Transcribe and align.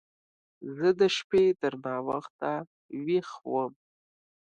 زه 0.75 0.87
د 0.99 1.01
شپې 1.15 1.43
تر 1.61 1.73
ناوخته 1.83 2.51
ويښ 3.05 3.29
وم. 3.51 3.73